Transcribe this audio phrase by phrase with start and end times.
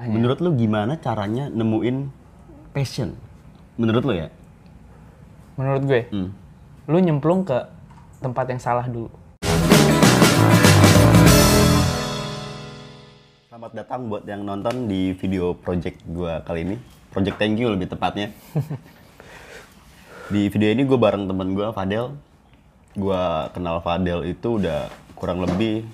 [0.00, 2.08] Menurut lu gimana caranya nemuin
[2.72, 3.12] passion?
[3.76, 4.32] Menurut lu ya?
[5.60, 6.32] Menurut gue, Hmm.
[6.88, 7.68] lu nyemplung ke
[8.24, 9.12] tempat yang salah dulu.
[13.52, 16.76] Selamat datang buat yang nonton di video project gua kali ini.
[17.12, 18.32] Project thank you lebih tepatnya.
[20.32, 22.16] di video ini gue bareng temen gua Fadel.
[22.96, 25.84] Gua kenal Fadel itu udah kurang lebih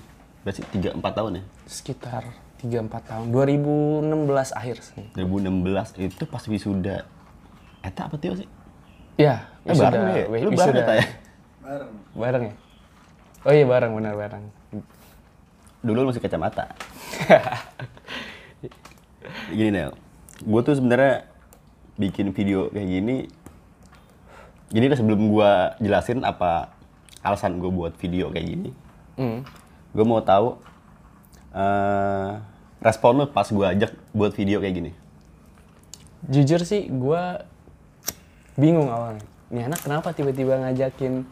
[0.47, 1.45] berarti 3-4 tahun ya.
[1.67, 3.27] Sekitar 3-4 tahun.
[3.31, 4.07] 2016
[4.53, 5.05] akhir sih.
[5.13, 7.05] 2016 itu pas wisuda.
[7.81, 8.49] Eta apa Tio sih?
[9.17, 10.25] Ya, Eh, bareng ya?
[10.43, 11.07] Lu bareng Eta ya?
[12.13, 12.55] Bareng ya?
[13.43, 14.45] Oh iya bareng, benar bareng.
[15.81, 16.73] Dulu lu masih kacamata.
[19.49, 19.95] Gini Nel,
[20.39, 21.27] gue tuh sebenarnya
[21.97, 23.17] bikin video kayak gini.
[24.69, 25.51] Jadi deh sebelum gue
[25.81, 26.75] jelasin apa
[27.23, 28.71] alasan gue buat video kayak gini,
[29.15, 29.43] Hmm.
[29.91, 30.59] gue mau tahu
[31.57, 32.31] eh
[32.85, 34.93] respon lu pas gue ajak buat video kayak gini.
[36.29, 37.23] Jujur sih, gue
[38.61, 39.25] bingung awalnya.
[39.49, 41.25] Ini anak kenapa tiba-tiba ngajakin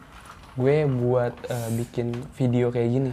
[0.57, 3.11] gue buat eh, bikin video kayak gini?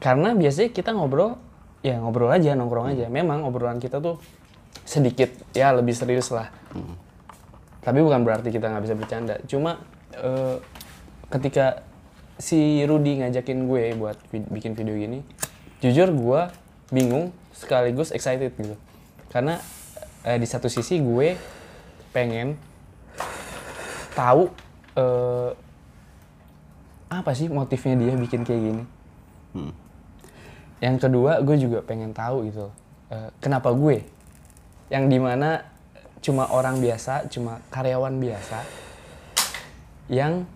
[0.00, 1.38] Karena biasanya kita ngobrol,
[1.84, 3.06] ya ngobrol aja, nongkrong aja.
[3.12, 4.18] Memang obrolan kita tuh
[4.82, 6.50] sedikit, ya lebih serius lah.
[7.82, 9.34] Tapi bukan berarti kita nggak bisa bercanda.
[9.46, 9.78] Cuma
[10.16, 10.56] eh,
[11.30, 11.86] ketika
[12.38, 15.20] si Rudy ngajakin gue buat vi- bikin video gini,
[15.84, 16.40] jujur gue
[16.92, 18.76] bingung sekaligus excited gitu.
[19.32, 19.60] Karena
[20.24, 21.34] eh, di satu sisi gue
[22.12, 22.56] pengen
[24.12, 24.52] tahu
[24.96, 25.50] eh,
[27.12, 28.84] apa sih motifnya dia bikin kayak gini.
[29.52, 29.72] Hmm.
[30.82, 32.66] Yang kedua, gue juga pengen tahu gitu,
[33.12, 34.02] eh, kenapa gue,
[34.90, 35.62] yang di mana
[36.24, 38.58] cuma orang biasa, cuma karyawan biasa,
[40.10, 40.48] yang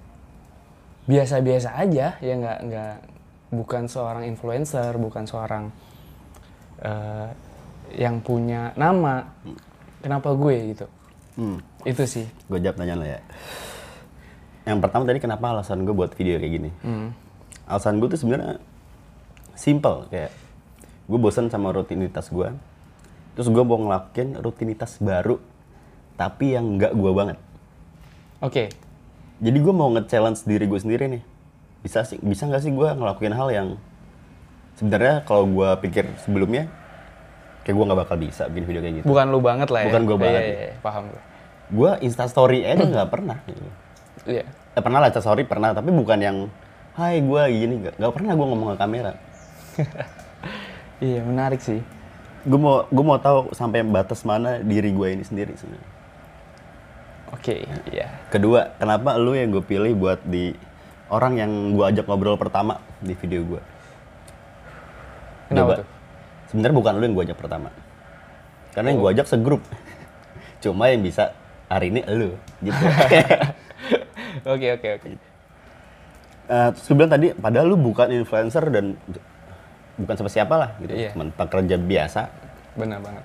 [1.06, 2.94] biasa-biasa aja, ya nggak nggak
[3.54, 5.70] bukan seorang influencer, bukan seorang
[6.82, 7.30] eh,
[7.94, 9.30] yang punya nama,
[10.02, 10.86] kenapa gue gitu?
[11.38, 11.58] Hmm.
[11.86, 12.26] Itu sih.
[12.50, 13.22] Gue jawab tanya lo ya.
[14.66, 16.70] Yang pertama tadi kenapa alasan gue buat video kayak gini?
[16.82, 17.14] Hmm.
[17.70, 18.58] Alasan gue tuh sebenarnya
[19.54, 20.34] simple kayak
[21.06, 22.50] gue bosan sama rutinitas gue.
[23.38, 25.38] Terus gue mau ngelakuin rutinitas baru
[26.16, 27.38] tapi yang nggak gue banget.
[28.40, 28.72] Oke,
[29.36, 31.22] Jadi gue mau nge-challenge diri gue sendiri nih.
[31.84, 33.68] Bisa sih, bisa nggak sih gue ngelakuin hal yang
[34.76, 36.68] sebenarnya kalau gue pikir sebelumnya
[37.62, 39.06] kayak gue nggak bakal bisa bikin video kayak gitu.
[39.10, 39.86] bukan lu banget lah ya.
[39.90, 40.42] Bukan gua Iya, banget.
[40.42, 41.22] Iya, iya, paham gue.
[41.66, 43.38] Gue Insta Story aja nggak pernah.
[43.44, 43.60] Gitu.
[44.26, 44.44] Iya.
[44.46, 46.38] Eh, pernah lah Insta Story pernah, tapi bukan yang
[46.96, 49.12] Hai gue gini, nggak pernah gue ngomong ke kamera.
[50.96, 51.84] Iya, menarik sih.
[52.48, 55.92] Gue mau gue mau tahu sampai batas mana diri gue ini sendiri sebenarnya.
[57.36, 58.08] Oke, iya.
[58.32, 60.56] Kedua, kenapa lu yang gue pilih buat di
[61.12, 63.62] orang yang gue ajak ngobrol pertama di video gue?
[65.52, 65.86] Kenapa tuh?
[66.50, 67.68] Sebenarnya bukan lu yang gue ajak pertama.
[68.72, 69.62] Karena yang gue ajak segrup.
[70.64, 71.36] Cuma yang bisa
[71.68, 72.32] hari ini lu
[72.64, 72.84] gitu.
[74.46, 75.08] Oke, oke, oke.
[76.46, 78.94] Eh, terus gue bilang tadi, padahal lu bukan influencer dan
[79.96, 80.92] bukan siapa siapa lah gitu.
[80.92, 81.10] Iya.
[81.16, 82.22] Cuman pekerja biasa.
[82.76, 83.24] Benar banget.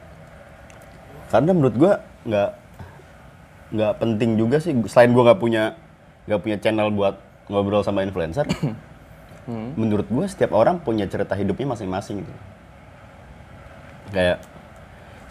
[1.29, 1.93] Karena menurut gue
[2.31, 2.49] nggak
[3.71, 4.75] nggak penting juga sih.
[4.87, 5.75] Selain gue nggak punya
[6.27, 7.17] nggak punya channel buat
[7.49, 8.45] ngobrol sama influencer,
[9.79, 12.33] menurut gue setiap orang punya cerita hidupnya masing-masing gitu.
[14.11, 14.43] Kayak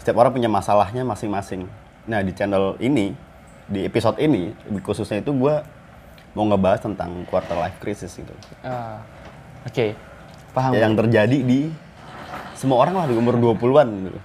[0.01, 1.69] setiap orang punya masalahnya masing-masing.
[2.09, 3.13] Nah di channel ini,
[3.69, 5.55] di episode ini khususnya itu gue
[6.33, 8.33] mau ngebahas tentang quarter life crisis gitu.
[8.65, 9.03] Ah,
[9.67, 9.95] oke.
[10.51, 10.75] Paham.
[10.75, 11.71] Yang terjadi di
[12.55, 14.19] semua orang lah di umur 20-an gitu.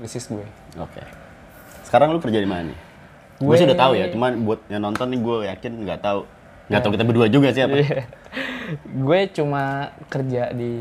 [0.00, 0.46] Krisis gue.
[0.80, 1.02] Oke.
[1.84, 2.89] Sekarang lu kerja di mana nih?
[3.40, 6.28] Gue sih udah tahu ya, cuman buat yang nonton nih gue yakin nggak tahu.
[6.68, 7.74] Nggak tahu kita berdua juga siapa.
[7.80, 8.04] Iya.
[9.08, 10.72] gue cuma kerja di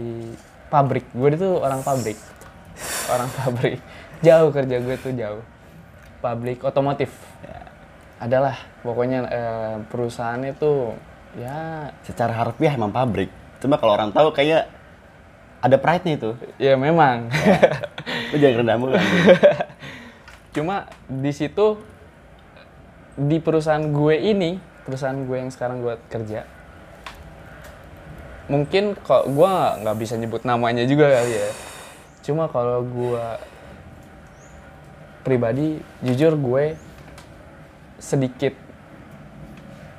[0.68, 1.08] pabrik.
[1.16, 2.20] Gue itu orang pabrik.
[3.08, 3.80] Orang pabrik.
[4.20, 5.44] Jauh kerja gue tuh jauh.
[6.20, 7.10] Pabrik otomotif.
[7.42, 7.60] Ya,
[8.20, 11.00] adalah pokoknya eh, perusahaannya tuh
[11.40, 13.32] ya Secara harfiah emang pabrik.
[13.64, 14.68] Cuma kalau orang tahu kayak
[15.60, 16.32] ada pride-nya itu.
[16.60, 17.32] ya memang.
[18.32, 18.96] Lu jangan rendah mulu.
[20.56, 21.80] Cuma di situ
[23.20, 24.56] di perusahaan gue ini,
[24.88, 26.48] perusahaan gue yang sekarang gue kerja,
[28.48, 29.52] mungkin kok gue
[29.84, 31.52] nggak- bisa nyebut namanya juga kali ya.
[32.24, 33.26] Cuma kalau gue
[35.28, 36.80] pribadi, jujur gue
[38.00, 38.56] sedikit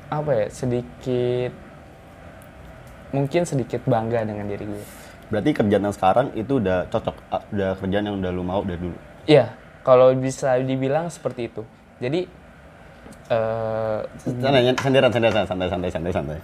[0.09, 1.53] apa ya, sedikit
[3.13, 4.85] mungkin sedikit bangga dengan diri gue.
[5.31, 8.83] Berarti kerjaan yang sekarang itu udah cocok, ah, udah kerjaan yang udah lu mau dari
[8.83, 8.99] dulu.
[9.31, 9.55] Iya,
[9.87, 11.63] kalau bisa dibilang seperti itu.
[12.03, 12.27] Jadi
[13.29, 16.39] eh Santai, sandiran, sandiran, santai, santai, santai, santai.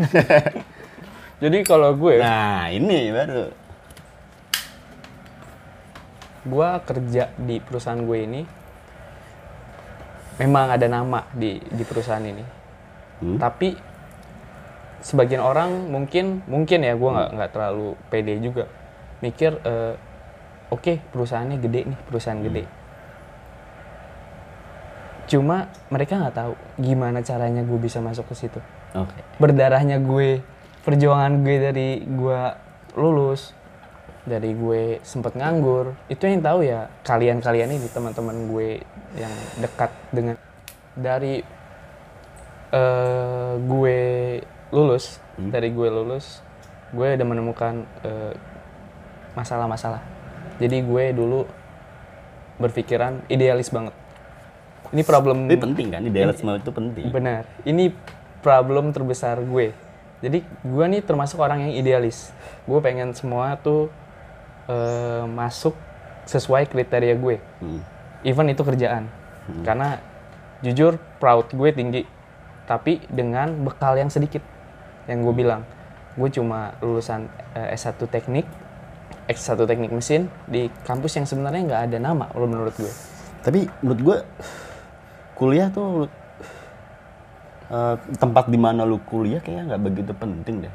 [1.42, 3.48] Jadi kalau gue, Nah, ini baru.
[6.40, 8.40] gue kerja di perusahaan gue ini
[10.40, 12.44] memang ada nama di di perusahaan ini
[13.20, 13.36] Hmm.
[13.36, 13.76] tapi
[15.00, 18.64] sebagian orang mungkin mungkin ya gue nggak nggak terlalu pede juga
[19.20, 19.92] mikir eh,
[20.72, 22.64] oke perusahaannya gede nih perusahaan gede
[25.30, 28.60] cuma mereka nggak tahu gimana caranya gue bisa masuk ke situ.
[28.90, 29.14] Oke.
[29.38, 30.42] berdarahnya gue
[30.82, 32.40] perjuangan gue dari gue
[32.98, 33.54] lulus
[34.26, 38.82] dari gue sempet nganggur itu yang tahu ya kalian-kalian ini teman-teman gue
[39.14, 39.30] yang
[39.62, 40.34] dekat dengan
[40.98, 41.38] dari
[42.74, 44.00] eh, gue
[44.74, 46.42] lulus dari gue lulus
[46.90, 48.34] gue udah menemukan eh,
[49.38, 50.02] masalah-masalah.
[50.58, 51.46] Jadi gue dulu
[52.58, 53.94] berpikiran idealis banget
[54.90, 57.04] ini problem Tapi penting kan, idealisme itu penting.
[57.14, 57.46] Benar.
[57.62, 57.94] Ini
[58.42, 59.70] problem terbesar gue.
[60.20, 62.34] Jadi gue nih termasuk orang yang idealis.
[62.66, 63.88] Gue pengen semua tuh
[64.66, 65.72] eh, masuk
[66.26, 67.36] sesuai kriteria gue.
[67.62, 67.80] Hmm.
[68.26, 69.08] Even itu kerjaan.
[69.64, 69.98] Karena
[70.60, 72.02] jujur proud gue tinggi.
[72.66, 74.42] Tapi dengan bekal yang sedikit.
[75.06, 75.62] Yang gue bilang.
[76.18, 78.44] Gue cuma lulusan eh, S1 teknik.
[79.30, 82.92] S1 teknik mesin di kampus yang sebenarnya nggak ada nama menurut gue.
[83.40, 84.18] Tapi menurut gue
[85.40, 86.12] kuliah tuh
[87.72, 90.74] eh, tempat di mana lu kuliah kayaknya nggak begitu penting deh.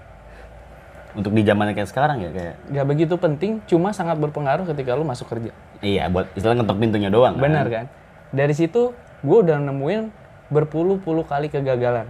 [1.15, 5.05] Untuk di zaman kayak sekarang ya kayak Nggak begitu penting, cuma sangat berpengaruh ketika lu
[5.07, 5.53] masuk kerja.
[5.79, 7.37] iya buat istilah ngetok pintunya doang.
[7.37, 7.45] kan.
[7.45, 7.85] Benar kan?
[8.33, 8.91] Dari situ
[9.21, 10.09] gue udah nemuin
[10.49, 12.09] berpuluh-puluh kali kegagalan.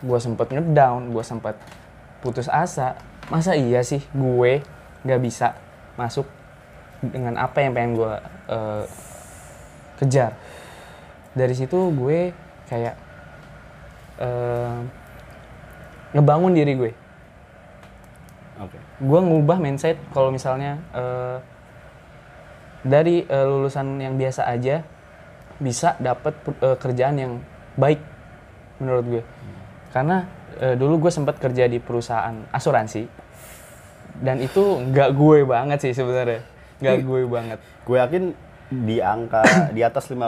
[0.00, 1.58] Gue sempet ngedown, gue sempet
[2.22, 2.94] putus asa.
[3.28, 4.62] Masa iya sih gue
[5.02, 5.58] nggak bisa
[5.98, 6.24] masuk
[7.02, 8.12] dengan apa yang pengen gue
[8.48, 8.84] eh,
[10.00, 10.32] kejar.
[11.32, 12.32] Dari situ gue
[12.68, 12.94] kayak
[14.20, 14.78] eh,
[16.12, 16.92] ngebangun diri gue.
[18.62, 18.78] Oke.
[19.02, 21.38] gue ngubah mindset kalau misalnya eh,
[22.86, 24.86] dari eh, lulusan yang biasa aja
[25.58, 27.32] bisa dapat eh, kerjaan yang
[27.74, 27.98] baik
[28.78, 29.22] menurut gue.
[29.90, 30.28] Karena
[30.60, 33.08] eh, dulu gue sempat kerja di perusahaan asuransi
[34.22, 34.62] dan itu
[34.92, 36.44] nggak gue banget sih sebenarnya.
[36.78, 37.58] Nggak gue banget.
[37.82, 38.22] Gue yakin
[38.72, 40.24] di angka di atas 50%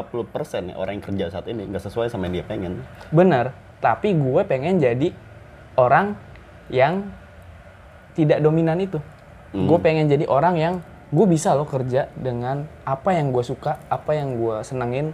[0.70, 2.84] ya orang yang kerja saat ini nggak sesuai sama yang dia pengen.
[3.08, 5.12] bener tapi gue pengen jadi
[5.76, 6.16] orang
[6.72, 7.04] yang
[8.16, 8.96] tidak dominan itu.
[9.54, 10.74] Gue pengen jadi orang yang
[11.12, 15.12] gue bisa loh kerja dengan apa yang gue suka apa yang gue senengin.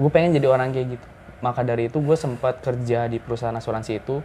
[0.00, 1.06] Gue pengen jadi orang kayak gitu.
[1.44, 4.24] Maka dari itu gue sempat kerja di perusahaan asuransi itu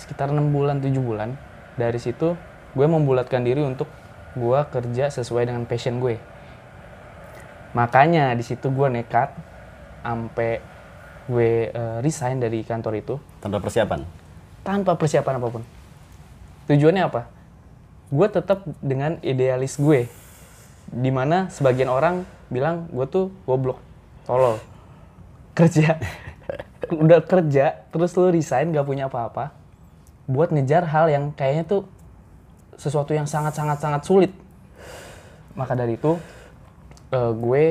[0.00, 1.36] sekitar enam bulan tujuh bulan.
[1.76, 2.32] Dari situ
[2.72, 3.86] gue membulatkan diri untuk
[4.32, 6.16] gue kerja sesuai dengan passion gue
[7.72, 9.32] makanya di situ gue nekat
[10.02, 10.60] sampai
[11.24, 14.00] gue eh, resign dari kantor itu Tanpa persiapan.
[14.62, 15.62] tanpa persiapan apa pun.
[16.70, 17.26] Tujuannya apa?
[18.12, 20.06] Gue tetap dengan idealis gue.
[20.86, 23.82] Di mana sebagian orang bilang gue tuh goblok,
[24.22, 24.60] tolol.
[25.56, 25.98] Kerja,
[27.02, 29.50] udah kerja, terus lu resign gak punya apa-apa.
[30.30, 31.82] Buat ngejar hal yang kayaknya tuh
[32.78, 34.32] sesuatu yang sangat-sangat-sangat sulit.
[35.58, 36.16] Maka dari itu,
[37.12, 37.64] eh, gue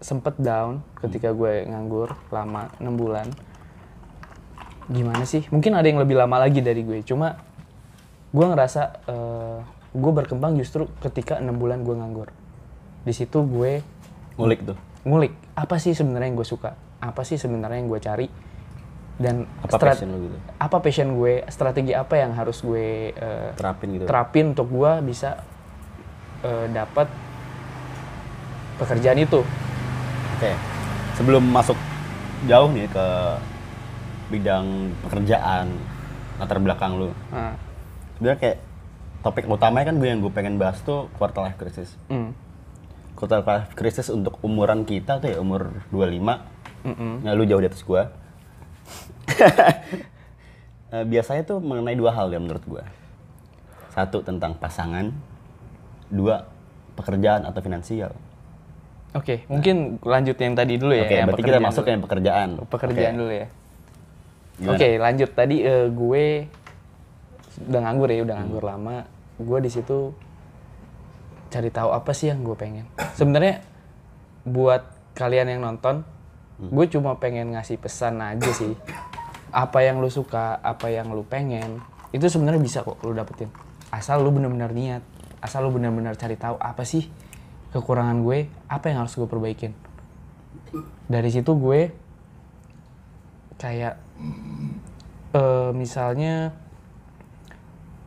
[0.00, 3.28] sempet down ketika gue nganggur lama 6 bulan
[4.88, 5.46] gimana sih?
[5.46, 7.04] Mungkin ada yang lebih lama lagi dari gue.
[7.04, 7.38] Cuma
[8.30, 9.58] gue ngerasa eh,
[9.90, 12.28] gue berkembang justru ketika enam bulan gue nganggur.
[13.00, 13.82] Di situ gue
[14.34, 14.78] Ngulik tuh.
[15.00, 18.26] ngulik apa sih sebenarnya yang gue suka, apa sih sebenarnya yang gue cari,
[19.16, 20.36] dan Apa passion lu gitu?
[20.56, 24.04] apa passion gue, strategi apa yang harus gue eh, Terapin gitu.
[24.04, 25.40] terapin untuk gue bisa
[26.40, 27.08] eh, dapat
[28.80, 29.44] pekerjaan itu.
[30.36, 30.52] Oke.
[31.14, 31.76] Sebelum masuk
[32.48, 33.06] jauh nih ke
[34.32, 34.66] bidang
[35.04, 35.68] pekerjaan
[36.40, 37.10] latar belakang lu.
[37.28, 37.52] Nah,
[38.16, 38.58] Sebenarnya kayak
[39.20, 41.92] topik utamanya kan gue yang gue pengen bahas tuh quarter life crisis.
[42.08, 42.32] mm,
[43.12, 46.40] Quarter life crisis untuk umuran kita tuh ya umur 25.
[46.88, 47.12] mm-mm.
[47.20, 48.08] Nah, lu jauh di atas gua.
[50.90, 52.82] Eh, biasanya tuh mengenai dua hal ya menurut gua.
[53.94, 55.14] Satu tentang pasangan,
[56.10, 56.50] dua
[56.98, 58.10] pekerjaan atau finansial.
[59.10, 61.02] Oke, mungkin lanjut yang tadi dulu ya.
[61.02, 61.86] Oke, yang berarti kita masuk dulu.
[61.86, 62.48] ke yang pekerjaan.
[62.70, 63.18] pekerjaan Oke.
[63.18, 63.46] dulu ya.
[64.70, 66.24] Oke, lanjut tadi eh, gue
[67.66, 68.96] udah nganggur ya, udah nganggur lama.
[69.40, 70.14] Gue di situ
[71.50, 72.86] cari tahu apa sih yang gue pengen.
[73.18, 73.66] Sebenarnya
[74.46, 74.86] buat
[75.18, 76.06] kalian yang nonton,
[76.62, 78.78] gue cuma pengen ngasih pesan aja sih.
[79.50, 81.82] Apa yang lu suka, apa yang lu pengen,
[82.14, 83.50] itu sebenarnya bisa kok lu dapetin.
[83.90, 85.02] Asal lu bener-bener niat,
[85.42, 87.10] asal lu bener-bener cari tahu apa sih
[87.70, 89.72] kekurangan gue, apa yang harus gue perbaikin.
[91.06, 91.90] Dari situ gue
[93.56, 93.94] kayak
[95.30, 96.50] eh, misalnya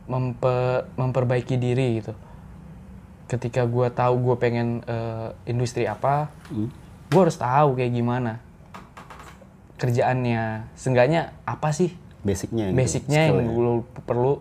[0.04, 2.12] mempe- memperbaiki diri gitu
[3.24, 6.68] ketika gue tahu gue pengen eh, industri apa Hmm.
[7.08, 8.32] gue harus tahu kayak gimana
[9.76, 12.68] kerjaannya seenggaknya apa sih Basicnya.
[12.68, 14.40] gitu, basicnya yang lu perlu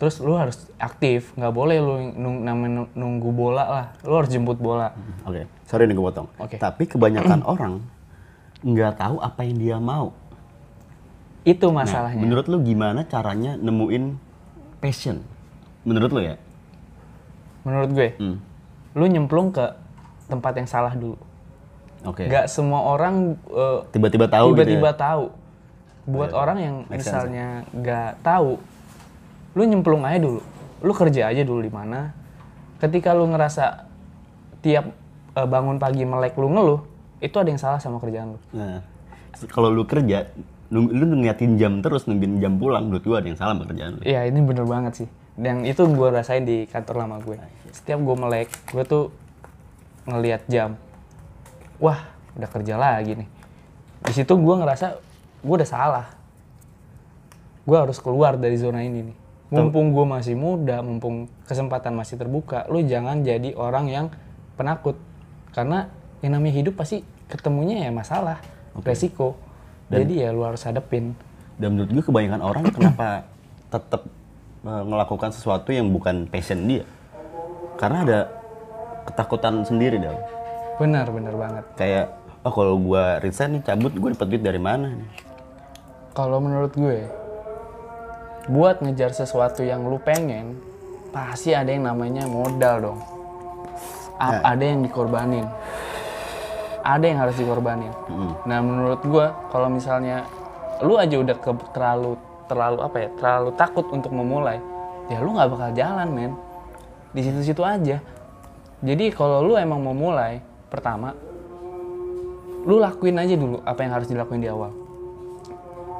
[0.00, 2.40] terus lu harus aktif nggak boleh lu nung,
[2.96, 6.24] nunggu bola lah lu harus jemput bola Oke, sorry nih gue potong.
[6.40, 6.56] Oke.
[6.56, 7.84] Tapi kebanyakan orang
[8.64, 10.16] nggak tahu apa yang dia mau.
[11.40, 14.16] itu Nah, masalahnya menurut lu gimana caranya nemuin
[14.80, 15.20] passion?
[15.84, 16.36] Menurut lu ya?
[17.60, 18.40] menurut gue Hmm.
[18.96, 19.64] lu nyemplung ke
[20.26, 21.20] tempat yang salah dulu
[22.02, 22.24] Oke.
[22.24, 24.96] nggak semua orang eh, Tiba-tiba tahu tiba-tiba gitu ya?
[24.96, 25.24] tahu
[26.08, 28.56] buat orang yang misalnya nggak tahu
[29.54, 30.40] lu nyemplung aja dulu
[30.80, 32.14] lu kerja aja dulu di mana
[32.80, 33.86] ketika lu ngerasa
[34.64, 34.92] tiap
[35.36, 36.80] eh, bangun pagi melek lu ngeluh
[37.20, 38.80] itu ada yang salah sama kerjaan lu Nah,
[39.52, 40.28] kalau lu kerja,
[40.72, 44.00] nung, lu ngeliatin jam terus, nungguin jam pulang, menurut gua ada yang salah sama kerjaan
[44.00, 44.02] lu.
[44.04, 45.08] Iya ini bener banget sih.
[45.40, 47.40] Dan itu gue rasain di kantor lama gue.
[47.72, 49.08] Setiap gue melek, gue tuh
[50.04, 50.76] ngelihat jam.
[51.80, 53.28] Wah, udah kerja lagi nih.
[54.04, 55.00] Di situ gue ngerasa
[55.40, 56.06] gue udah salah.
[57.64, 59.16] Gue harus keluar dari zona ini nih.
[59.50, 64.06] Mumpung gue masih muda, mumpung kesempatan masih terbuka, lu jangan jadi orang yang
[64.54, 64.94] penakut.
[65.50, 65.90] Karena
[66.22, 68.38] yang namanya hidup pasti ketemunya ya masalah,
[68.86, 69.34] resiko.
[69.90, 71.18] Jadi ya lu harus hadepin.
[71.58, 73.26] Dan menurut gua kebanyakan orang kenapa
[73.74, 74.02] tetap
[74.62, 76.86] melakukan sesuatu yang bukan passion dia?
[77.74, 78.20] Karena ada
[79.10, 80.20] ketakutan sendiri dong.
[80.78, 81.64] Benar, benar banget.
[81.74, 82.06] Kayak,
[82.46, 85.10] oh kalau gua resign nih cabut, gua dapat duit dari mana nih?
[86.10, 87.06] Kalau menurut gue,
[88.46, 90.56] buat ngejar sesuatu yang lu pengen,
[91.10, 93.00] pasti ada yang namanya modal dong.
[94.16, 95.44] A- Ada yang dikorbanin.
[96.80, 97.92] Ada yang harus dikorbanin.
[98.48, 100.24] Nah menurut gue, kalau misalnya
[100.80, 102.16] lu aja udah ke, terlalu
[102.48, 104.58] terlalu apa ya, terlalu takut untuk memulai,
[105.06, 106.32] ya lu nggak bakal jalan men.
[107.12, 108.00] Di situ-situ aja.
[108.80, 110.40] Jadi kalau lu emang mau mulai,
[110.72, 111.12] pertama,
[112.64, 114.68] lu lakuin aja dulu apa yang harus dilakuin di awal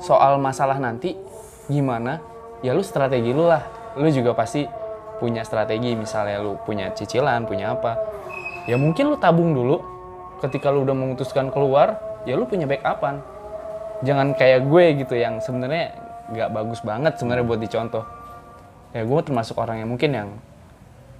[0.00, 1.12] soal masalah nanti
[1.70, 2.18] gimana?
[2.60, 3.64] Ya lu strategi lu lah.
[3.94, 4.66] Lu juga pasti
[5.22, 7.96] punya strategi misalnya lu punya cicilan punya apa.
[8.66, 9.80] Ya mungkin lu tabung dulu.
[10.42, 11.96] Ketika lu udah memutuskan keluar
[12.26, 13.22] ya lu punya backupan.
[14.02, 15.94] Jangan kayak gue gitu yang sebenarnya
[16.32, 18.04] nggak bagus banget sebenarnya buat dicontoh.
[18.90, 20.28] Ya gue termasuk orang yang mungkin yang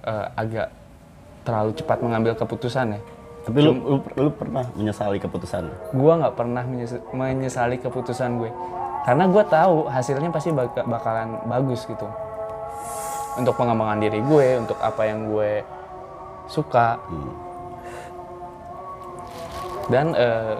[0.03, 0.73] eh, agak
[1.47, 3.01] terlalu cepat mengambil keputusan ya.
[3.41, 5.65] Tapi lu, lu, lu pernah menyesali keputusan?
[5.97, 8.51] Gue nggak pernah menyes- menyesali keputusan gue
[9.01, 12.05] karena gue tahu hasilnya pasti bak- bakalan bagus gitu.
[13.33, 15.65] Untuk pengembangan diri gue untuk apa yang gue
[16.45, 17.01] suka.
[19.89, 20.55] Dan eh,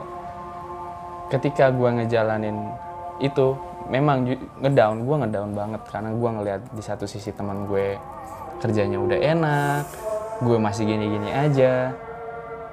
[1.30, 2.58] ketika gue ngejalanin
[3.22, 3.54] itu
[3.94, 4.26] memang
[4.58, 5.82] ngedown gue ngedown banget.
[5.86, 8.02] Karena gue ngeliat di satu sisi teman gue
[8.58, 9.86] kerjanya udah enak
[10.42, 11.94] gue masih gini-gini aja.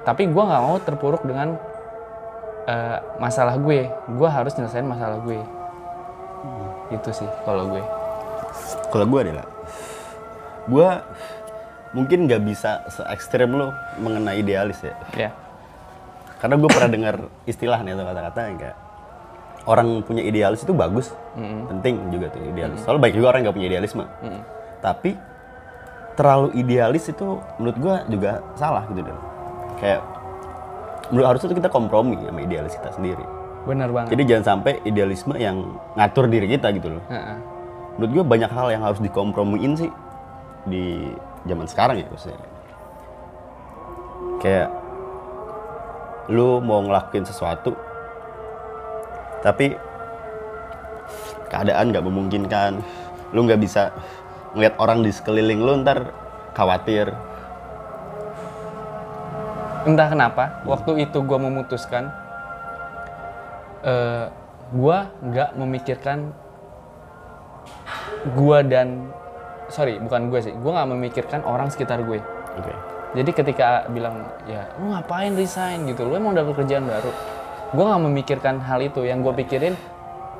[0.01, 1.61] Tapi gue nggak mau terpuruk dengan
[2.65, 3.85] eh, masalah gue.
[4.17, 5.58] Gue harus nyelesain masalah gue
[6.89, 7.83] itu sih kalau gue
[8.89, 9.45] Kalau gue adalah,
[10.65, 10.89] gue
[11.93, 13.69] mungkin nggak bisa se ekstrem lo
[14.01, 14.97] mengenai idealis ya.
[15.13, 15.29] ya
[16.41, 17.15] Karena gue pernah dengar
[17.45, 18.77] istilah nih atau kata-kata kayak
[19.69, 21.13] orang punya idealis itu bagus,
[21.69, 22.81] penting juga tuh idealis.
[22.81, 24.05] Soalnya baik juga orang nggak punya idealisme.
[24.81, 25.11] Tapi
[26.17, 29.19] terlalu idealis itu menurut gue juga salah gitu deh.
[29.77, 30.01] Kayak
[31.13, 33.25] menurut harusnya tuh kita kompromi sama idealis kita sendiri.
[33.67, 37.03] Benar banget Jadi jangan sampai idealisme yang ngatur diri kita gitu loh.
[37.11, 37.37] Heeh.
[37.99, 39.91] Menurut gue banyak hal yang harus dikompromiin sih
[40.63, 41.11] di
[41.43, 42.39] zaman sekarang ya maksudnya.
[44.39, 44.69] Kayak
[46.29, 47.73] lu mau ngelakuin sesuatu
[49.41, 49.73] tapi
[51.49, 52.85] keadaan nggak memungkinkan
[53.33, 53.89] lu nggak bisa
[54.53, 56.13] ngeliat orang di sekeliling lu ntar
[56.53, 57.09] khawatir
[59.89, 62.13] entah kenapa waktu itu gue memutuskan
[63.85, 64.25] eh
[64.69, 66.29] gue nggak memikirkan
[68.35, 69.09] gue dan
[69.71, 70.53] sorry bukan gue sih.
[70.53, 72.19] Gue nggak memikirkan orang sekitar gue.
[72.59, 72.73] Oke.
[73.17, 75.89] Jadi ketika bilang ya lu ngapain resign?
[75.89, 76.05] gitu.
[76.05, 77.11] Lu emang udah pekerjaan baru.
[77.73, 79.01] Gue nggak memikirkan hal itu.
[79.05, 79.75] Yang gue pikirin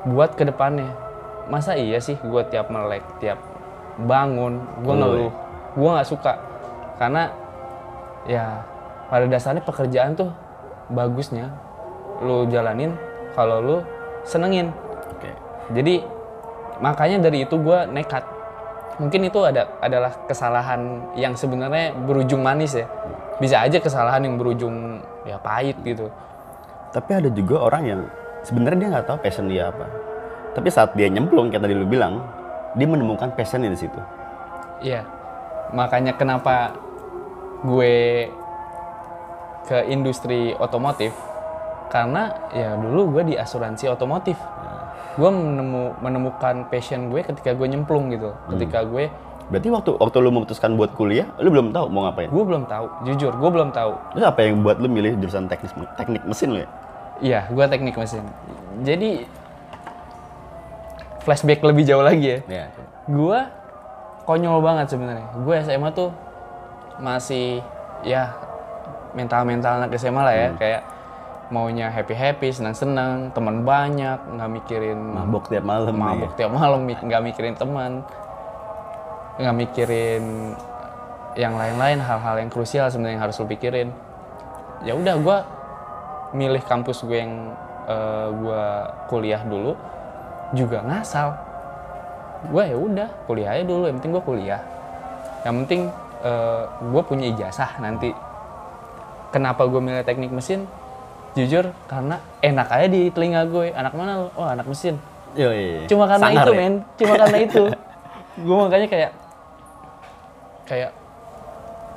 [0.06, 0.88] buat ke depannya
[1.50, 3.40] masa iya sih gue tiap melek tiap
[4.06, 5.32] bangun gue ngeluh.
[5.74, 6.38] Gue nggak suka.
[7.00, 7.32] Karena
[8.28, 8.62] ya
[9.08, 10.30] pada dasarnya pekerjaan tuh
[10.92, 11.50] bagusnya
[12.20, 12.94] lu jalanin
[13.34, 13.76] kalau lu
[14.26, 14.70] senengin
[15.16, 15.30] oke
[15.76, 16.04] jadi
[16.80, 18.24] makanya dari itu gue nekat.
[19.00, 22.84] Mungkin itu ada adalah kesalahan yang sebenarnya berujung manis ya.
[23.40, 26.08] Bisa aja kesalahan yang berujung ya pahit gitu.
[26.90, 28.00] tapi ada juga orang yang
[28.42, 29.86] sebenarnya dia nggak tahu passion dia apa
[30.58, 32.18] tapi saat dia nyemplung kayak tadi lu bilang
[32.74, 34.00] dia menemukan passionnya di situ
[34.80, 35.04] Iya.
[35.70, 36.72] Makanya kenapa
[37.62, 38.26] gue
[39.68, 41.12] ke industri otomotif
[41.90, 44.38] karena ya dulu gue di asuransi otomotif.
[45.18, 48.30] Gue menemu, menemukan passion gue ketika gue nyemplung gitu.
[48.54, 49.10] Ketika gue
[49.50, 52.30] Berarti waktu waktu lu memutuskan buat kuliah, lu belum tahu mau ngapain?
[52.30, 53.92] gue belum tahu jujur gue belum tahu.
[54.14, 56.68] Terus apa yang buat lu milih jurusan teknik teknik mesin lu ya?
[57.20, 58.24] iya gue teknik mesin.
[58.86, 59.26] Jadi
[61.26, 62.38] flashback lebih jauh lagi ya.
[62.46, 62.66] Iya.
[63.10, 63.38] gue
[64.24, 65.26] konyol banget sebenarnya.
[65.42, 66.10] Gue SMA tuh
[67.02, 67.58] masih
[68.06, 68.30] ya
[69.18, 70.48] mental mental anak SMA lah ya.
[70.54, 70.80] Kayak
[71.50, 75.94] maunya happy happy senang senang teman banyak nggak mikirin Mabok tiap malam.
[75.98, 78.06] mabuk tiap malam nggak mikirin teman
[79.40, 80.54] nggak mikirin
[81.38, 83.88] yang lain-lain hal-hal yang krusial sebenarnya yang harus lo pikirin.
[84.82, 85.38] Ya udah gue
[86.34, 87.54] milih kampus gue yang
[87.86, 88.64] eh, gue
[89.08, 89.72] kuliah dulu
[90.54, 91.34] juga ngasal.
[92.50, 94.62] Gue ya udah kuliah aja dulu yang penting gue kuliah.
[95.46, 95.82] Yang penting
[96.92, 98.12] gue punya ijazah nanti.
[99.32, 100.68] Kenapa gue milih teknik mesin
[101.38, 103.70] jujur karena enak aja di telinga gue.
[103.74, 104.98] Anak mana lo oh anak mesin.
[105.38, 105.86] Yo, iya.
[105.86, 106.58] cuma karena Sangar itu ya?
[106.58, 106.74] men.
[106.98, 107.62] Cuma karena itu.
[108.40, 109.12] Gue makanya kayak
[110.66, 110.90] kayak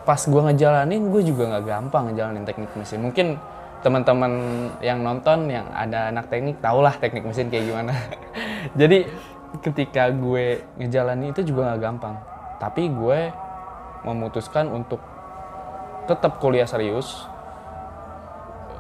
[0.03, 2.99] pas gue ngejalanin gue juga nggak gampang ngejalanin teknik mesin.
[3.01, 3.27] Mungkin
[3.83, 4.31] teman-teman
[4.79, 7.93] yang nonton yang ada anak teknik tau lah teknik mesin kayak gimana.
[8.79, 9.09] Jadi
[9.65, 12.15] ketika gue ngejalanin itu juga nggak gampang.
[12.61, 13.19] Tapi gue
[14.05, 14.99] memutuskan untuk
[16.05, 17.32] tetap kuliah serius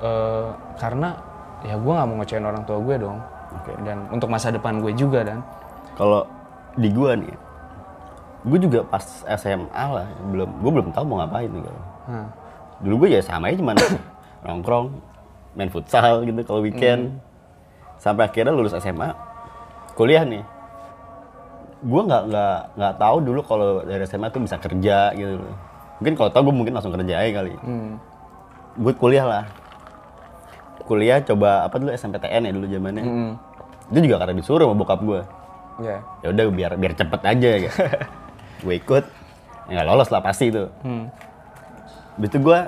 [0.03, 1.15] eh, karena
[1.63, 3.17] ya gue nggak mau ngecewain orang tua gue dong
[3.55, 3.71] Oke.
[3.87, 5.39] dan untuk masa depan gue juga dan
[5.93, 6.25] Kalau
[6.73, 7.29] di gua nih,
[8.49, 9.05] gue juga pas
[9.37, 11.83] SMA lah, belum, gue belum tahu mau ngapain kalau.
[12.09, 12.27] Hah.
[12.81, 13.77] Dulu gue ya sama aja cuman
[14.45, 14.89] nongkrong,
[15.53, 17.21] main futsal gitu kalau weekend.
[18.01, 19.13] Sampai akhirnya lulus SMA,
[19.93, 20.41] kuliah nih.
[21.85, 25.45] Gue nggak nggak nggak tahu dulu kalau dari SMA tuh bisa kerja gitu.
[26.01, 27.53] Mungkin kalau tahu gue mungkin langsung kerja aja kali.
[27.61, 28.01] Hmm.
[28.81, 29.45] Gue kuliah lah.
[30.83, 33.03] Kuliah coba apa dulu SMPTN ya dulu zamannya.
[33.03, 33.31] Hmm.
[33.89, 35.21] Itu juga karena disuruh sama bokap gue.
[35.81, 36.05] Ya.
[36.21, 37.73] ya udah biar biar cepet aja gitu.
[38.61, 39.03] gue ikut
[39.65, 41.09] ya nggak lolos lah pasti itu Hmm.
[42.13, 42.59] Habis itu gue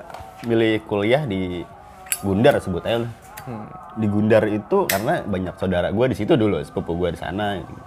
[0.44, 1.62] milih kuliah di
[2.26, 3.14] Gundar sebut aja lah.
[3.46, 3.70] Hmm.
[3.94, 7.78] di Gundar itu karena banyak saudara gue di situ dulu sepupu gue di sana gitu.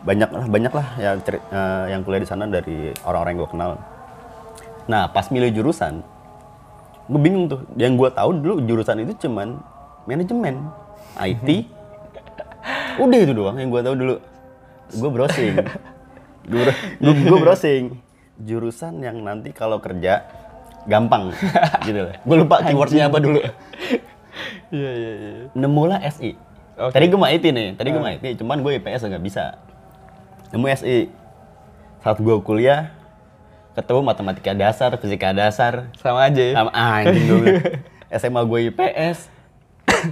[0.00, 3.70] banyak lah banyak lah yang eh, yang kuliah di sana dari orang-orang yang gue kenal
[4.88, 6.00] nah pas milih jurusan
[7.10, 7.66] gue bingung tuh.
[7.74, 9.58] Yang gue tahu dulu jurusan itu cuman
[10.06, 10.70] manajemen
[11.18, 11.66] IT
[13.04, 14.16] udah itu doang yang gue tahu dulu.
[14.90, 15.54] Gue browsing.
[16.50, 16.66] Gue
[16.98, 18.00] gue browsing.
[18.42, 20.24] Jurusan yang nanti kalau kerja
[20.88, 21.30] gampang.
[21.86, 23.38] Gitu loh gue lupa keywordnya apa dulu.
[24.70, 25.32] Iya iya iya.
[25.54, 26.38] nemu lah SI.
[26.80, 26.94] Oke.
[26.96, 29.58] Tadi gue mau IT nih, tadi gue mau IT, cuman gue IPS nggak bisa.
[30.54, 30.98] Nemu SI.
[32.00, 32.94] Saat gue kuliah,
[33.72, 36.54] ketemu matematika dasar, fisika dasar, Sama aja ya.
[36.54, 37.46] sama anjing dulu.
[38.10, 39.18] SMA gue IPS,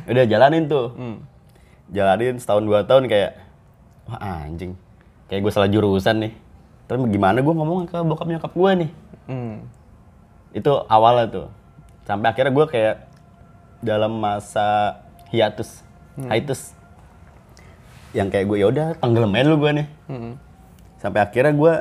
[0.06, 0.94] udah jalanin tuh.
[0.94, 1.16] Hmm.
[1.88, 3.34] Jalanin setahun dua tahun kayak,
[4.06, 4.78] wah anjing,
[5.26, 6.32] kayak gue salah jurusan nih.
[6.86, 8.90] Terus gimana gue ngomong ke bokap nyokap gue nih?
[9.26, 9.56] Hmm.
[10.48, 11.46] itu awalnya tuh
[12.02, 12.96] sampai akhirnya gue kayak
[13.78, 14.96] dalam masa
[15.28, 15.84] hiatus
[16.16, 16.72] hiatus
[18.10, 20.32] yang kayak gue yaudah tenggelam aja dulu gue nih Hmm.
[20.96, 21.74] sampai akhirnya gue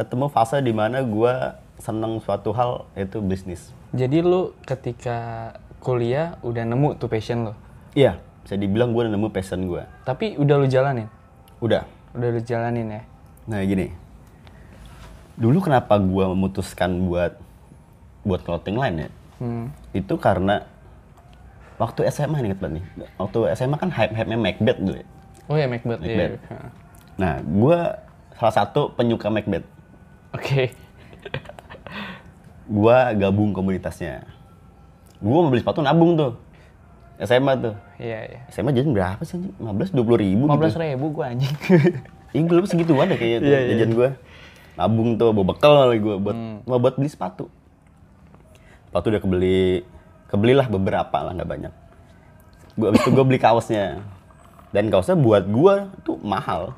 [0.00, 1.34] ketemu fase di mana gue
[1.76, 7.54] seneng suatu hal yaitu bisnis Jadi lu ketika kuliah udah nemu tuh passion lo.
[7.92, 11.08] iya bisa dibilang gue udah nemu passion gue Tapi udah lu jalanin.
[11.58, 13.02] udah Udah lu jalanin ya.
[13.44, 13.92] nah gini
[15.34, 17.36] dulu kenapa gue memutuskan buat
[18.22, 19.72] buat clothing line ya Hmm.
[19.96, 20.68] itu karena
[21.76, 22.84] waktu SMA nih banget nih
[23.16, 25.06] waktu SMA kan hype hype nya Macbeth dulu ya.
[25.48, 25.96] Oh ya Macbeth.
[26.00, 26.12] iya.
[26.28, 26.44] Macbeth.
[26.46, 26.68] Hah.
[27.16, 27.78] nah gue
[28.36, 29.64] salah satu penyuka Macbeth
[30.36, 30.70] Oke.
[32.80, 34.24] gue gabung komunitasnya.
[35.18, 36.32] Gue mau beli sepatu nabung tuh.
[37.20, 37.74] SMA tuh.
[38.00, 38.40] Iya iya.
[38.48, 39.52] SMA jajan berapa sih anjing?
[39.60, 41.56] 15 20 ribu 15 gitu ribu gua anjing.
[42.30, 44.08] Iya gue lupa segitu ada kayaknya tuh Iya, iya, jajan gue
[44.78, 47.50] nabung tuh bawa bekal kali gue buat mau buat beli sepatu.
[48.86, 49.82] Sepatu udah kebeli
[50.30, 51.74] kebelilah beberapa lah nggak banyak.
[52.78, 53.98] Gue abis itu gue beli kaosnya.
[54.70, 55.74] Dan kaosnya buat gue
[56.06, 56.70] tuh mahal.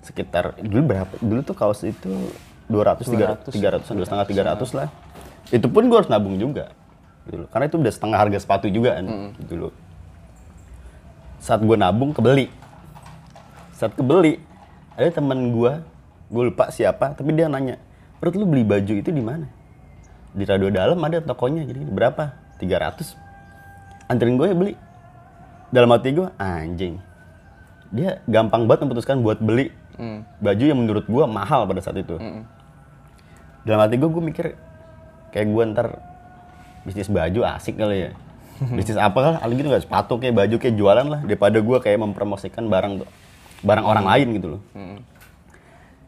[0.00, 2.32] Sekitar dulu berapa dulu tuh kaos itu
[2.66, 4.26] 200 300 300 dua setengah
[4.58, 4.88] 300 lah.
[5.54, 6.74] Itu pun gue harus nabung juga
[7.26, 7.48] gitu loh.
[7.50, 9.72] karena itu udah setengah harga sepatu juga kan gitu loh.
[11.42, 12.50] Saat gue nabung kebeli.
[13.74, 14.38] Saat kebeli
[14.94, 15.72] ada teman gue
[16.26, 17.78] gue lupa siapa tapi dia nanya
[18.18, 19.46] perut lu beli baju itu di mana?
[20.34, 22.34] Di radio dalam ada tokonya jadi berapa?
[22.58, 24.74] 300 anterin gue ya beli.
[25.70, 26.98] Dalam hati gue anjing.
[27.94, 30.28] Dia gampang banget memutuskan buat beli Hmm.
[30.44, 32.20] baju yang menurut gue mahal pada saat itu.
[33.64, 34.46] Dalam hati gue gue mikir
[35.32, 35.88] kayak gue ntar
[36.84, 38.12] bisnis baju asik kali ya.
[38.76, 42.00] Bisnis apa kan hal gitu nggak sepatu kayak baju kayak jualan lah daripada gue kayak
[42.00, 43.08] mempromosikan barang tuh
[43.60, 44.60] barang orang lain gitu loh.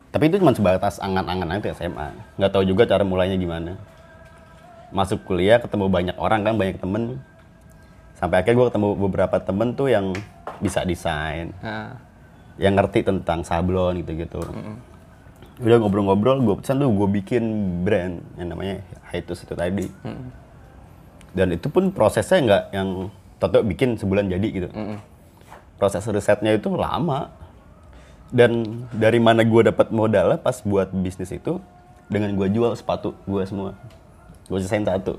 [0.08, 2.08] Tapi itu cuma sebatas angan-angan aja SMA
[2.40, 3.76] nggak tahu juga cara mulainya gimana.
[4.88, 7.20] Masuk kuliah ketemu banyak orang kan banyak temen.
[8.16, 10.16] Sampai akhirnya gue ketemu beberapa temen tuh yang
[10.58, 11.54] bisa desain
[12.58, 14.42] yang ngerti tentang sablon gitu-gitu.
[15.58, 17.42] Udah ngobrol-ngobrol, gue pesan tuh gue bikin
[17.82, 19.86] brand yang namanya Hiatus itu tadi.
[21.34, 22.88] Dan itu pun prosesnya nggak yang
[23.38, 24.68] toto bikin sebulan jadi gitu.
[25.78, 27.30] Proses risetnya itu lama.
[28.28, 31.62] Dan dari mana gue dapat modalnya pas buat bisnis itu
[32.12, 33.72] dengan gue jual sepatu gue semua.
[34.50, 35.16] Gue sisain satu.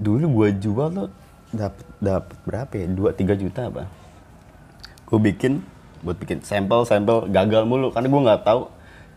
[0.00, 1.08] Dulu gue jual tuh
[1.52, 2.86] dapat dapat berapa ya?
[2.88, 3.84] 2 3 juta apa?
[5.10, 5.60] Gue bikin
[6.00, 7.90] buat bikin sampel sampel gagal mulu.
[7.90, 8.70] Karena gue nggak tahu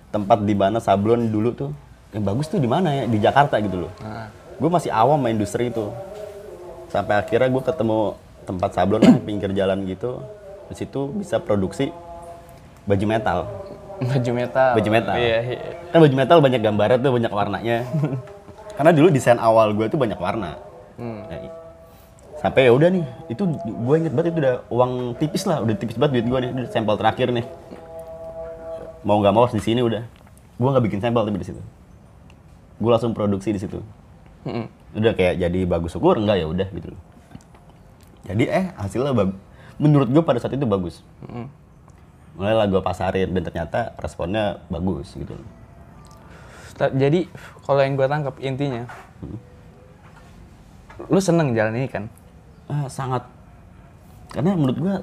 [0.10, 1.72] tempat di mana sablon dulu tuh
[2.14, 3.92] yang bagus tuh di mana ya di Jakarta gitu loh.
[4.58, 5.90] Gue masih awam sama industri itu.
[6.90, 8.00] Sampai akhirnya gue ketemu
[8.44, 10.22] tempat sablon lah pinggir jalan gitu.
[10.70, 11.90] Di situ bisa produksi
[12.84, 13.40] baju metal.
[14.04, 14.72] Baju metal.
[14.76, 15.16] Baju metal.
[15.16, 15.60] Iya, iya.
[15.90, 17.78] kan baju metal banyak gambarnya tuh banyak warnanya.
[18.78, 20.58] Karena dulu desain awal gue tuh banyak warna.
[21.30, 21.56] Ya, i-
[22.44, 25.96] sampai ya udah nih itu gue inget banget itu udah uang tipis lah udah tipis
[25.96, 27.48] banget duit gue nih Ini sampel terakhir nih.
[29.08, 30.04] Mau nggak mau harus di sini udah.
[30.60, 31.64] Gue nggak bikin sampel tapi di situ.
[32.84, 33.80] Gue langsung produksi di situ.
[34.44, 34.68] Mm-mm.
[35.00, 36.92] udah kayak jadi bagus syukur enggak ya udah gitu.
[38.28, 39.40] Jadi eh hasilnya bagus
[39.80, 41.00] menurut gue pada saat itu bagus.
[41.24, 41.48] Mm-mm.
[42.34, 45.38] mulailah gue pasarin dan ternyata responnya bagus gitu.
[46.76, 47.30] Jadi
[47.62, 48.90] kalau yang gue tangkap intinya,
[51.08, 52.10] lu seneng jalan ini kan?
[52.72, 53.28] Ah, sangat
[54.32, 54.96] karena menurut gua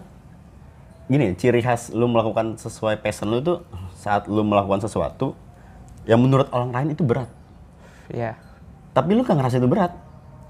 [1.07, 3.63] gini ciri khas lu melakukan sesuai passion lu tuh
[3.95, 5.37] saat lu melakukan sesuatu
[6.09, 7.29] yang menurut orang lain itu berat
[8.11, 8.35] Iya,
[8.91, 9.95] tapi lu gak ngerasa itu berat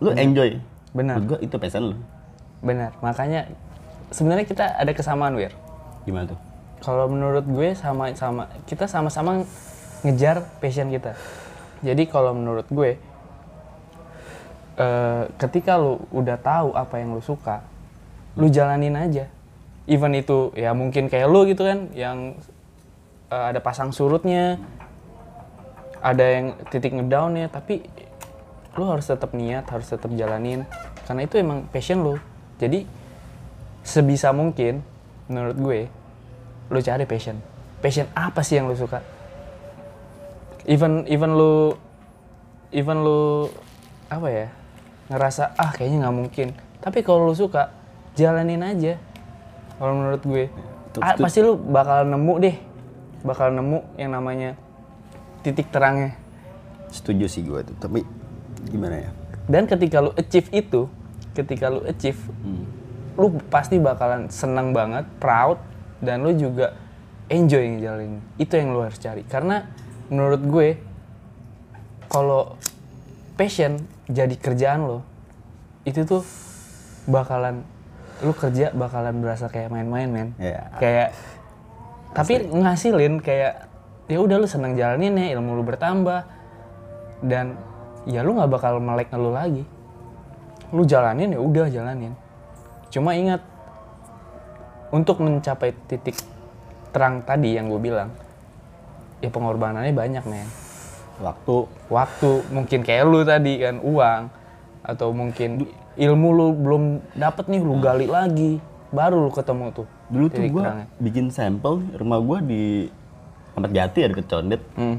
[0.01, 0.57] lu enjoy
[0.96, 1.20] Benar.
[1.20, 1.96] menurut gua itu passion lu
[2.61, 2.92] benar.
[3.01, 3.49] Makanya
[4.12, 5.53] sebenarnya kita ada kesamaan, Wir.
[6.05, 6.38] gimana tuh
[6.81, 9.44] Kalau menurut gue sama sama kita sama-sama
[10.01, 11.12] ngejar passion kita.
[11.85, 12.96] Jadi kalau menurut gue
[14.81, 17.61] eh, ketika lu udah tahu apa yang lu suka,
[18.40, 19.29] lu jalanin aja.
[19.85, 22.40] Even itu ya mungkin kayak lu gitu kan yang
[23.29, 24.57] eh, ada pasang surutnya,
[26.01, 27.85] ada yang titik ngedownnya, tapi
[28.79, 30.64] lu harus tetap niat, harus tetap jalanin
[31.05, 32.16] karena itu emang passion lu.
[32.62, 32.87] Jadi
[33.83, 34.79] sebisa mungkin
[35.27, 35.81] menurut gue
[36.71, 37.35] lu cari passion.
[37.83, 39.03] Passion apa sih yang lu suka?
[40.71, 41.75] Even even lu
[42.71, 43.51] even lu
[44.07, 44.47] apa ya?
[45.11, 46.49] Ngerasa ah kayaknya nggak mungkin.
[46.81, 47.75] Tapi kalau lu suka,
[48.14, 48.96] jalanin aja.
[49.77, 50.44] Kalau menurut gue,
[50.90, 52.57] Itu- ah, pasti lu bakal nemu deh.
[53.20, 54.57] Bakal nemu yang namanya
[55.42, 56.16] titik terangnya.
[56.90, 58.03] setuju sih gua tuh tapi
[58.66, 59.11] gimana ya
[59.46, 60.90] Dan ketika lu achieve itu,
[61.38, 62.18] ketika lu achieve,
[63.14, 65.59] lu pasti bakalan senang banget, proud,
[66.03, 66.75] dan lu juga
[67.31, 68.18] enjoy ngejalanin.
[68.38, 69.23] Itu yang lu harus cari.
[69.23, 69.70] Karena
[70.11, 70.68] menurut gue,
[72.07, 72.59] kalau
[73.40, 75.00] passion jadi kerjaan lo,
[75.88, 76.20] itu tuh
[77.09, 77.64] bakalan
[78.20, 80.29] lu kerja bakalan berasa kayak main-main men.
[80.37, 80.76] Iya.
[80.76, 81.09] Kayak
[82.12, 83.64] tapi ngasilin kayak
[84.12, 86.29] ya udah lu senang jalanin ya ilmu lu bertambah.
[87.24, 87.57] Dan
[88.05, 89.64] ya lu nggak bakal melek ngeluh lagi.
[90.76, 92.12] Lu jalanin ya udah jalanin.
[92.92, 93.40] Cuma ingat
[94.92, 96.18] untuk mencapai titik
[96.90, 98.11] terang tadi yang gue bilang
[99.22, 100.48] ya pengorbanannya banyak men
[101.20, 101.56] waktu
[101.87, 104.22] waktu mungkin kayak lu tadi kan uang
[104.80, 108.56] atau mungkin ilmu lu belum dapet nih lu gali lagi
[108.90, 110.87] baru lu ketemu tuh dulu tuh gua terangnya.
[110.98, 112.88] bikin sampel rumah gua di
[113.54, 114.98] Amat Jati ya deket Condet Hmm.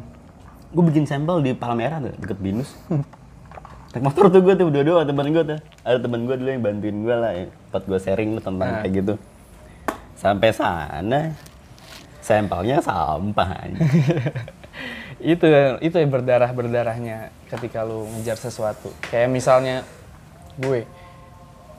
[0.72, 2.72] gue bikin sampel di Palmerah tuh deket Binus
[3.92, 6.64] naik motor tuh gue tuh berdua-dua sama temen gue tuh ada temen gue dulu yang
[6.64, 7.46] bantuin gue lah ya.
[7.72, 9.14] buat gue sharing tuh tentang kayak gitu
[10.16, 11.22] sampai sana
[12.22, 13.50] sampelnya sampah.
[15.22, 15.46] itu
[15.86, 18.90] itu yang berdarah berdarahnya ketika lu ngejar sesuatu.
[19.08, 19.76] Kayak misalnya
[20.58, 20.84] gue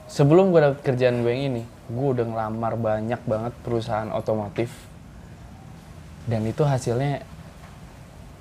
[0.07, 4.71] sebelum gue dapet kerjaan gue yang ini gue udah ngelamar banyak banget perusahaan otomotif.
[6.23, 7.27] Dan itu hasilnya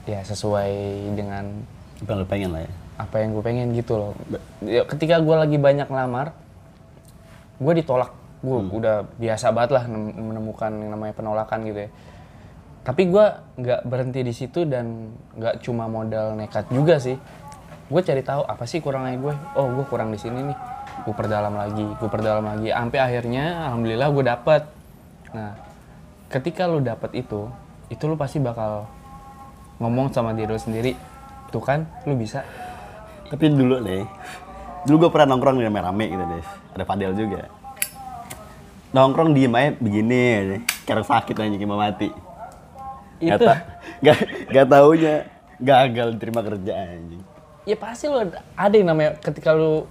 [0.07, 0.71] ya sesuai
[1.19, 1.67] dengan
[2.03, 2.73] apa yang lu pengen lah ya?
[2.93, 4.13] apa yang gue pengen gitu loh.
[4.63, 6.31] Ya, ketika gue lagi banyak ngelamar
[7.59, 8.15] gue ditolak.
[8.43, 11.91] Gue udah biasa banget lah nem- menemukan yang namanya penolakan gitu ya
[12.83, 13.27] tapi gue
[13.63, 17.15] nggak berhenti di situ dan nggak cuma modal nekat juga sih
[17.93, 20.59] gue cari tahu apa sih kurangnya gue oh gue kurang di sini nih
[21.07, 24.63] gue perdalam lagi gue perdalam lagi sampai akhirnya alhamdulillah gue dapet
[25.31, 25.53] nah
[26.33, 27.47] ketika lu dapet itu
[27.93, 28.91] itu lu pasti bakal
[29.79, 31.13] ngomong sama diri lu sendiri
[31.53, 32.41] Tuh kan, lu bisa.
[33.29, 34.09] Tapi dulu nih,
[34.89, 36.45] dulu gue pernah nongkrong di rame-rame gitu deh.
[36.73, 37.45] Ada Fadel juga.
[38.97, 40.57] Nongkrong diem aja begini aja.
[40.89, 41.81] Kayak sakit aja kayak mau
[43.23, 43.31] mati.
[43.31, 43.63] Gak, Itu, ta-
[44.01, 44.19] gak,
[44.51, 45.15] gak taunya
[45.57, 47.23] gagal diterima kerja anjing.
[47.63, 49.87] ya pasti lu ada ada yang namanya ketika lu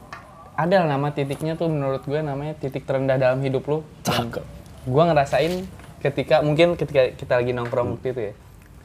[0.51, 3.79] ada lah nama titiknya tuh menurut gue namanya titik terendah dalam hidup lu.
[4.03, 4.43] Cakep.
[4.83, 5.53] Gue ngerasain
[5.99, 8.33] ketika mungkin ketika kita lagi nongkrong waktu itu ya.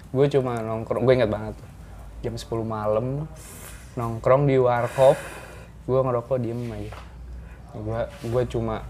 [0.09, 1.69] Gue cuma nongkrong, gue ingat banget tuh.
[2.23, 3.27] Jam 10 malam
[3.93, 5.19] nongkrong di warkop,
[5.85, 6.95] gue ngerokok diem aja.
[7.75, 8.87] Gue gue cuma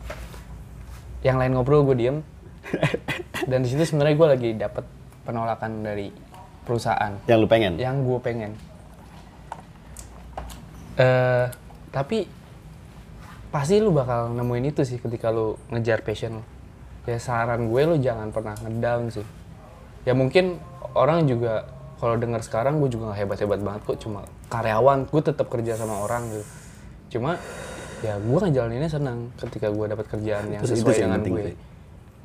[1.24, 2.18] yang lain ngobrol gue diem.
[3.48, 4.84] Dan di situ sebenarnya gue lagi dapet
[5.26, 6.14] penolakan dari
[6.62, 7.72] perusahaan Yang lu pengen?
[7.76, 8.52] yang gue pengen.
[10.96, 11.46] eh
[11.90, 12.24] tapi
[13.48, 16.44] pasti lu bakal nemuin itu sih ketika lu ngejar passion lu.
[17.06, 19.26] Ya saran gue lu jangan pernah ngedown sih.
[20.02, 20.58] Ya mungkin
[20.92, 25.46] orang juga kalau dengar sekarang gue juga nggak hebat-hebat banget kok cuma karyawan gue tetap
[25.46, 26.44] kerja sama orang gitu.
[27.10, 27.38] Cuma
[28.00, 31.42] ya gue ngejalaninnya senang ketika gue dapat kerjaan yang Itu- itu sesuai yang dengan gue.
[31.44, 31.56] sih.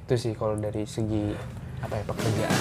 [0.02, 1.26] Itu sih kalau dari segi
[1.82, 2.60] apa ya pekerjaan.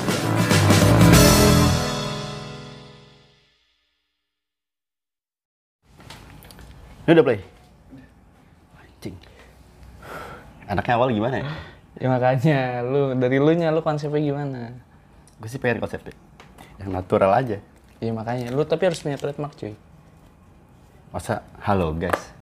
[7.05, 7.41] Ini udah play?
[8.79, 9.17] Anjing.
[10.71, 11.47] Anaknya awal gimana ya?
[11.99, 14.79] Ya makanya lu dari lu nya lu konsepnya gimana?
[15.43, 16.15] Gue sih pengen konsepnya.
[16.79, 17.59] Yang natural aja.
[17.99, 19.75] Ya makanya lu tapi harus punya trademark cuy.
[21.11, 22.31] Masa, halo guys,